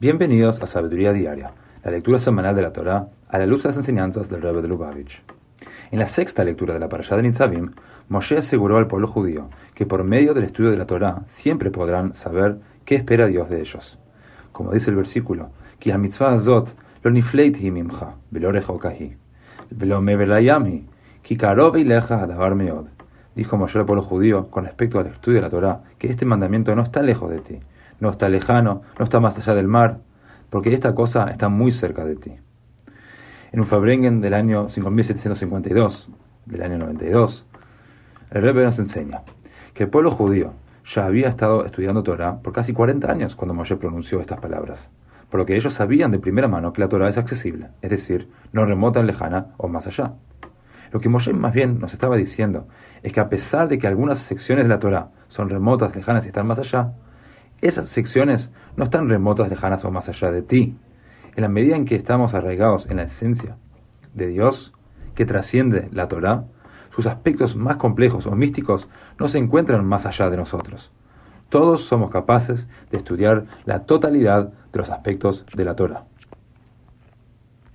[0.00, 1.50] Bienvenidos a Sabiduría Diaria,
[1.82, 4.68] la lectura semanal de la Torá a la luz de las enseñanzas del Rebbe de
[4.68, 5.20] Lubavitch.
[5.90, 7.72] En la sexta lectura de la parashá de Nitzavim,
[8.08, 12.14] Moshe aseguró al pueblo judío que por medio del estudio de la Torá siempre podrán
[12.14, 13.98] saber qué espera Dios de ellos.
[14.52, 15.50] Como dice el versículo,
[15.80, 16.72] que a mitzvah azot
[17.02, 20.86] lo nifleit mimcha, velo velo mevelayami,
[21.22, 22.86] ki karov ileja adavar meod.
[23.34, 26.72] Dijo Moshe al pueblo judío con respecto al estudio de la Torá que este mandamiento
[26.76, 27.58] no está lejos de ti,
[28.00, 29.98] no está lejano, no está más allá del mar,
[30.50, 32.32] porque esta cosa está muy cerca de ti.
[33.52, 36.08] En un Fabrengen del año 5752,
[36.46, 37.46] del año 92,
[38.30, 39.22] el Rebbe nos enseña
[39.74, 40.52] que el pueblo judío
[40.86, 44.90] ya había estado estudiando Torah por casi 40 años cuando Moshe pronunció estas palabras,
[45.30, 48.28] por lo que ellos sabían de primera mano que la Torah es accesible, es decir,
[48.52, 50.14] no remota, lejana o más allá.
[50.90, 52.66] Lo que Moshe más bien nos estaba diciendo
[53.02, 56.28] es que a pesar de que algunas secciones de la Torah son remotas, lejanas y
[56.28, 56.92] están más allá,
[57.60, 60.76] esas secciones no están remotas, lejanas o más allá de ti.
[61.34, 63.56] En la medida en que estamos arraigados en la esencia
[64.14, 64.72] de Dios,
[65.14, 66.44] que trasciende la Torah,
[66.94, 70.92] sus aspectos más complejos o místicos no se encuentran más allá de nosotros.
[71.48, 76.04] Todos somos capaces de estudiar la totalidad de los aspectos de la Torah.